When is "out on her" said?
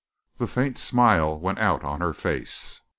1.59-2.11